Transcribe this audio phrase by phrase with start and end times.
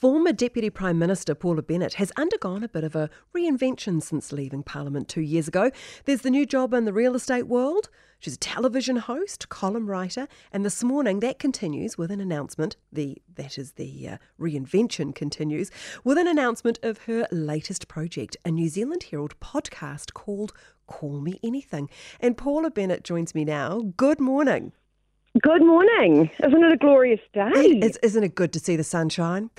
[0.00, 4.62] Former Deputy Prime Minister Paula Bennett has undergone a bit of a reinvention since leaving
[4.62, 5.70] Parliament two years ago.
[6.06, 7.90] There's the new job in the real estate world.
[8.18, 12.76] She's a television host, column writer, and this morning that continues with an announcement.
[12.90, 15.70] The that is the uh, reinvention continues
[16.02, 20.54] with an announcement of her latest project, a New Zealand Herald podcast called
[20.86, 21.90] Call Me Anything.
[22.20, 23.92] And Paula Bennett joins me now.
[23.98, 24.72] Good morning.
[25.38, 26.28] Good morning.
[26.44, 27.50] Isn't it a glorious day?
[27.54, 29.50] It is, isn't it good to see the sunshine?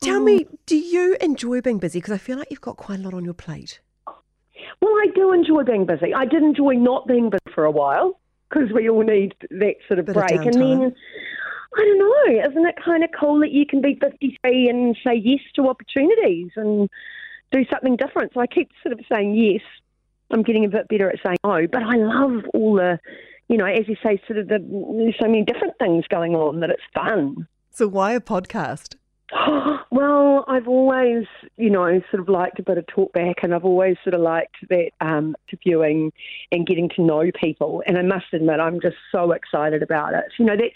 [0.00, 0.24] Tell oh.
[0.24, 0.58] me, mm.
[0.66, 2.00] do you enjoy being busy?
[2.00, 3.78] Because I feel like you've got quite a lot on your plate.
[4.06, 6.12] Well, I do enjoy being busy.
[6.12, 10.00] I did enjoy not being busy for a while because we all need that sort
[10.00, 10.40] of Bit break.
[10.40, 10.94] Of and then,
[11.76, 15.14] I don't know, isn't it kind of cool that you can be 53 and say
[15.14, 16.90] yes to opportunities and
[17.52, 18.32] do something different?
[18.34, 19.62] So I keep sort of saying yes.
[20.32, 22.98] I'm getting a bit better at saying no, but I love all the
[23.48, 26.60] you know, as you say, sort of the, there's so many different things going on
[26.60, 27.46] that it's fun.
[27.70, 28.96] So why a podcast?
[29.90, 33.64] well, I've always, you know, sort of liked a bit of talk back, and I've
[33.64, 36.12] always sort of liked that um, interviewing
[36.52, 37.82] and getting to know people.
[37.86, 40.24] And I must admit, I'm just so excited about it.
[40.38, 40.70] You know that.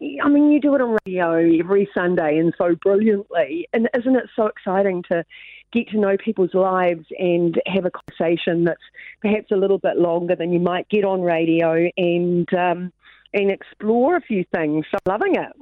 [0.00, 3.68] I mean, you do it on radio every Sunday and so brilliantly.
[3.72, 5.24] And isn't it so exciting to
[5.72, 8.82] get to know people's lives and have a conversation that's
[9.22, 12.92] perhaps a little bit longer than you might get on radio and um,
[13.32, 14.86] and explore a few things.
[14.90, 15.52] So loving it.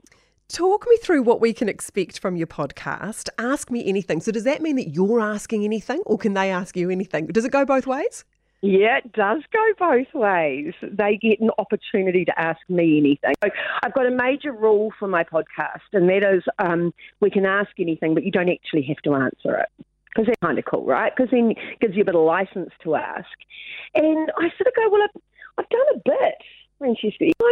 [0.49, 3.31] Talk me through what we can expect from your podcast.
[3.39, 4.21] Ask me anything.
[4.21, 7.27] So does that mean that you're asking anything or can they ask you anything?
[7.29, 8.25] Does it go both ways?
[8.65, 10.73] Yeah, it does go both ways.
[10.83, 13.35] They get an opportunity to ask me anything.
[13.43, 13.51] So
[13.83, 17.71] I've got a major rule for my podcast, and that is um, we can ask
[17.81, 21.13] anything, but you don't actually have to answer it because they're kind of cool, right?
[21.15, 23.27] Because then it gives you a bit of license to ask.
[23.97, 25.23] And I sort of go, well, I've,
[25.59, 26.35] I've done a bit.
[26.81, 27.47] You know,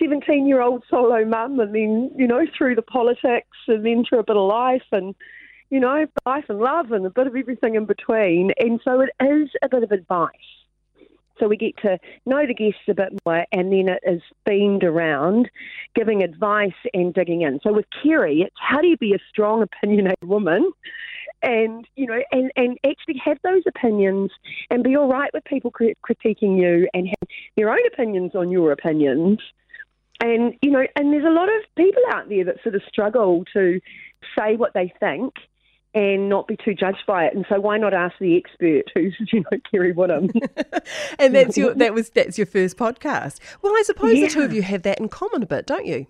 [0.00, 4.20] 17 year old solo mum, and then, you know, through the politics and then through
[4.20, 5.14] a bit of life and,
[5.70, 8.50] you know, life and love and a bit of everything in between.
[8.58, 10.30] And so it is a bit of advice.
[11.38, 14.84] So we get to know the guests a bit more, and then it is themed
[14.84, 15.50] around
[15.94, 17.60] giving advice and digging in.
[17.62, 20.70] So with Kerre, it's how do you be a strong, opinionated woman
[21.42, 24.30] and you know, and, and actually have those opinions
[24.70, 28.72] and be all right with people critiquing you and have their own opinions on your
[28.72, 29.38] opinions.
[30.22, 33.44] And you know, and there's a lot of people out there that sort of struggle
[33.54, 33.80] to
[34.38, 35.34] say what they think
[35.94, 37.34] and not be too judged by it.
[37.34, 40.30] And so why not ask the expert who's, you know, Kerre Woodham.
[41.18, 43.40] and that's your that was that's your first podcast.
[43.62, 44.26] Well, I suppose yeah.
[44.26, 46.06] the two of you have that in common a bit, don't you?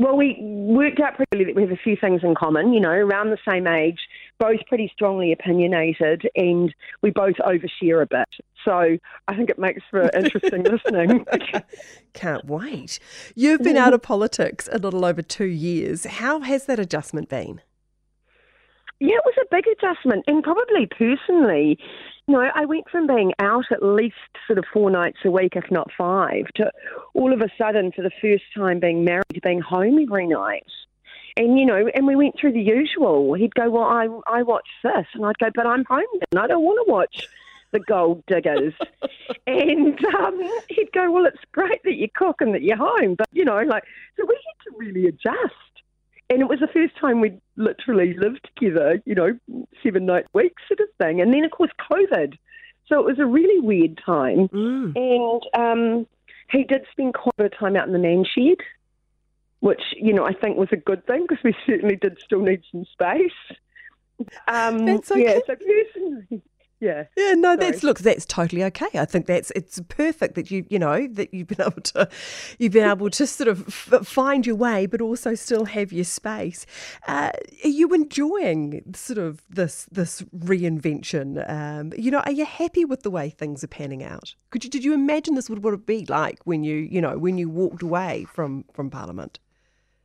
[0.00, 2.88] Well, we worked out pretty that we have a few things in common, you know,
[2.88, 3.98] around the same age,
[4.38, 8.28] both pretty strongly opinionated, and we both overshare a bit.
[8.64, 8.96] So
[9.28, 11.26] I think it makes for interesting listening.
[12.14, 12.98] Can't wait.
[13.34, 16.06] You've been out of politics a little over two years.
[16.06, 17.60] How has that adjustment been?
[19.00, 21.78] Yeah, it was a big adjustment, and probably personally,
[22.28, 24.14] you know, I went from being out at least
[24.46, 26.70] sort of four nights a week, if not five, to
[27.14, 30.66] all of a sudden, for the first time being married, to being home every night.
[31.36, 33.32] And, you know, and we went through the usual.
[33.34, 35.06] He'd go, Well, I, I watch this.
[35.14, 37.26] And I'd go, But I'm home and I don't want to watch
[37.70, 38.74] the gold diggers.
[39.46, 43.14] and um, he'd go, Well, it's great that you cook and that you're home.
[43.14, 43.84] But, you know, like,
[44.16, 45.54] so we had to really adjust
[46.30, 49.36] and it was the first time we'd literally lived together, you know,
[49.82, 51.20] seven night weeks sort of thing.
[51.20, 52.38] And then, of course, COVID.
[52.86, 54.48] So it was a really weird time.
[54.48, 54.92] Mm.
[54.96, 56.06] And um,
[56.50, 58.58] he did spend quite a bit of time out in the man shed,
[59.58, 62.62] which, you know, I think was a good thing because we certainly did still need
[62.70, 63.58] some space.
[64.46, 65.24] Um, That's okay.
[65.24, 66.42] Yeah, so personally,
[66.80, 67.04] yeah.
[67.16, 67.56] Yeah, no, Sorry.
[67.56, 68.88] that's look, that's totally okay.
[68.94, 72.08] I think that's it's perfect that you you know that you've been able to
[72.58, 76.04] you've been able to sort of f- find your way, but also still have your
[76.04, 76.64] space.
[77.06, 77.30] Uh,
[77.64, 81.48] are you enjoying sort of this this reinvention?
[81.50, 84.34] Um, you know, are you happy with the way things are panning out?
[84.50, 87.18] Could you did you imagine this would what it be like when you you know
[87.18, 89.38] when you walked away from from Parliament?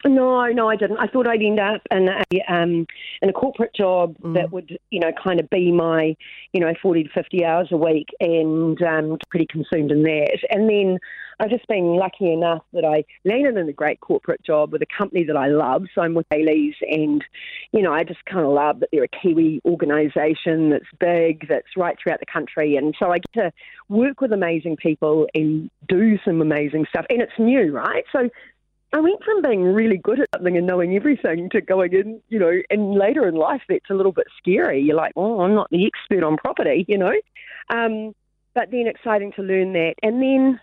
[0.03, 0.97] No, no, I didn't.
[0.97, 2.85] I thought I'd end up in a um,
[3.21, 4.35] in a corporate job mm.
[4.35, 6.15] that would, you know, kind of be my,
[6.53, 10.37] you know, forty to fifty hours a week, and um, pretty consumed in that.
[10.51, 10.99] And then
[11.39, 14.87] I've just been lucky enough that I landed in a great corporate job with a
[14.95, 15.85] company that I love.
[15.95, 17.23] So I'm with Bayley's, and
[17.71, 21.75] you know, I just kind of love that they're a Kiwi organisation that's big, that's
[21.75, 23.51] right throughout the country, and so I get to
[23.89, 28.03] work with amazing people and do some amazing stuff, and it's new, right?
[28.11, 28.29] So
[28.93, 32.39] I went from being really good at something and knowing everything to going in, you
[32.39, 34.81] know, and later in life that's a little bit scary.
[34.81, 37.13] You're like, oh, I'm not the expert on property, you know.
[37.69, 38.13] Um,
[38.53, 39.95] but then exciting to learn that.
[40.01, 40.61] And then,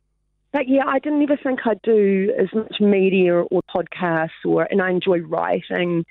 [0.53, 4.81] but yeah, I didn't ever think I'd do as much media or podcasts, or and
[4.81, 6.05] I enjoy writing,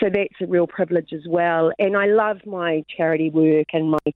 [0.00, 1.72] so that's a real privilege as well.
[1.78, 4.12] And I love my charity work and my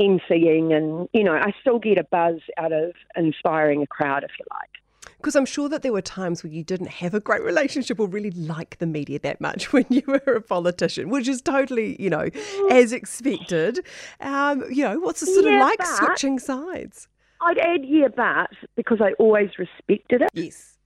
[0.00, 4.30] emceeing, and you know, I still get a buzz out of inspiring a crowd, if
[4.38, 4.70] you like.
[5.18, 8.06] Because I'm sure that there were times where you didn't have a great relationship or
[8.06, 12.10] really like the media that much when you were a politician, which is totally, you
[12.10, 12.28] know,
[12.70, 13.80] as expected.
[14.20, 17.08] Um, you know, what's it sort Yeah, of like but- switching sides?
[17.42, 20.30] I'd add yeah, but because I always respected it.
[20.32, 20.78] Yes.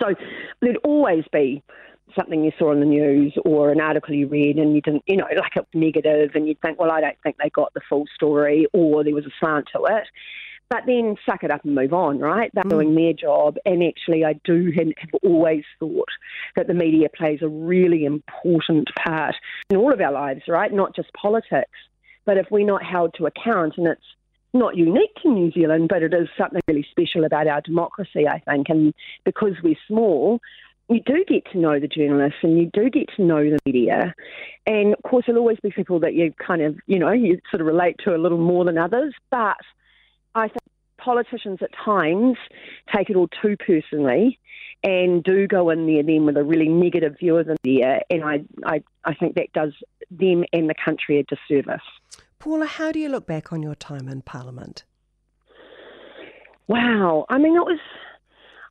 [0.00, 0.14] So
[0.60, 1.62] there'd always be
[2.18, 5.16] something you saw on the news or an article you read and you didn't, you
[5.16, 7.80] know, like it was negative and you'd think, well, I don't think they got the
[7.88, 10.08] full story or there was a slant to it.
[10.70, 12.50] But then suck it up and move on, right?
[12.54, 13.56] They're doing their job.
[13.64, 16.08] And actually, I do and have always thought
[16.54, 19.34] that the media plays a really important part
[19.68, 20.72] in all of our lives, right?
[20.72, 21.70] Not just politics.
[22.24, 24.00] But if we're not held to account, and it's
[24.52, 28.38] not unique to New Zealand, but it is something really special about our democracy, I
[28.38, 28.68] think.
[28.68, 28.94] And
[29.24, 30.40] because we're small,
[30.88, 34.14] you do get to know the journalists and you do get to know the media.
[34.66, 37.60] And of course, there'll always be people that you kind of, you know, you sort
[37.60, 39.14] of relate to a little more than others.
[39.30, 39.56] But
[40.34, 40.62] I think
[40.98, 42.36] politicians at times
[42.94, 44.38] take it all too personally
[44.82, 48.00] and do go in there then with a really negative view of the media.
[48.10, 49.72] And I, I, I think that does
[50.10, 51.82] them and the country a disservice.
[52.38, 54.84] Paula, how do you look back on your time in Parliament?
[56.68, 57.26] Wow.
[57.28, 57.80] I mean, it was,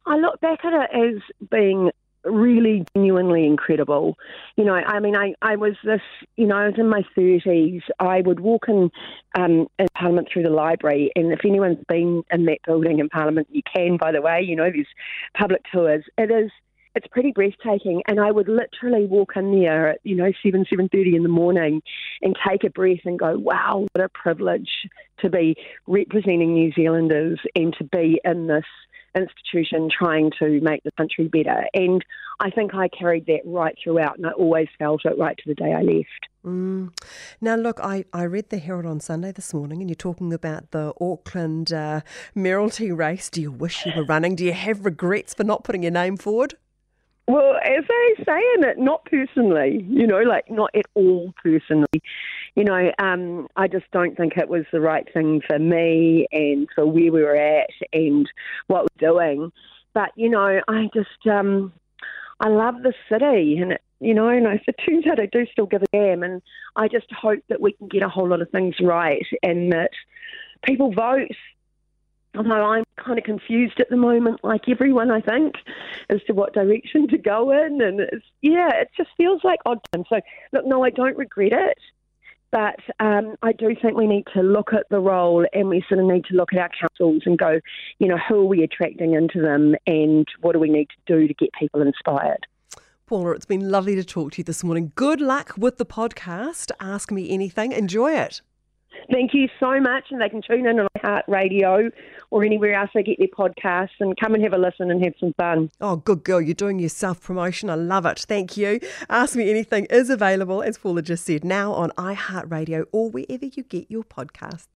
[0.05, 1.91] I look back at it as being
[2.23, 4.17] really genuinely incredible.
[4.55, 6.01] You know, I mean, I, I was this,
[6.35, 7.81] you know, I was in my 30s.
[7.99, 8.91] I would walk in,
[9.35, 13.47] um, in Parliament through the library, and if anyone's been in that building in Parliament,
[13.51, 14.87] you can, by the way, you know, there's
[15.37, 16.03] public tours.
[16.17, 16.51] It is.
[16.95, 20.89] It's pretty breathtaking, and I would literally walk in there at you know seven seven
[20.89, 21.83] thirty in the morning,
[22.23, 24.69] and take a breath and go, "Wow, what a privilege
[25.19, 25.55] to be
[25.85, 28.65] representing New Zealanders and to be in this
[29.15, 31.65] institution trying to make the country better.
[31.73, 32.03] And
[32.39, 35.55] I think I carried that right throughout, and I always felt it right to the
[35.55, 36.27] day I left.
[36.45, 36.91] Mm.
[37.41, 40.71] Now, look, I, I read the Herald on Sunday this morning, and you're talking about
[40.71, 42.01] the Auckland uh,
[42.35, 43.29] Mayoralty race.
[43.29, 44.35] Do you wish you were running?
[44.35, 46.55] Do you have regrets for not putting your name forward?
[47.27, 52.01] Well, as I say in it, not personally, you know, like not at all personally.
[52.55, 56.67] You know, um, I just don't think it was the right thing for me and
[56.73, 58.29] for where we were at and
[58.67, 59.51] what we're doing.
[59.93, 61.73] But, you know, I just, um,
[62.39, 65.65] I love the city and, it, you know, and it turns out I do still
[65.65, 66.41] give a damn and
[66.75, 69.91] I just hope that we can get a whole lot of things right and that
[70.63, 71.31] people vote
[72.35, 75.55] although I'm kind of confused at the moment, like everyone, I think,
[76.09, 77.81] as to what direction to go in.
[77.81, 80.03] And it's, yeah, it just feels like odd time.
[80.09, 80.19] So,
[80.53, 81.77] look, no, I don't regret it.
[82.51, 85.99] But um, I do think we need to look at the role and we sort
[85.99, 87.59] of need to look at our councils and go,
[87.99, 91.27] you know, who are we attracting into them and what do we need to do
[91.27, 92.47] to get people inspired?
[93.05, 94.91] Paula, it's been lovely to talk to you this morning.
[94.95, 96.71] Good luck with the podcast.
[96.79, 97.71] Ask me anything.
[97.71, 98.41] Enjoy it.
[99.11, 100.05] Thank you so much.
[100.11, 101.89] And they can tune in on Heart Radio
[102.31, 105.13] or anywhere else they get their podcasts and come and have a listen and have
[105.19, 105.71] some fun.
[105.81, 106.41] Oh, good girl.
[106.41, 107.69] You're doing your self promotion.
[107.69, 108.19] I love it.
[108.19, 108.79] Thank you.
[109.09, 113.63] Ask Me Anything is available, as Paula just said, now on iHeartRadio or wherever you
[113.63, 114.67] get your podcasts.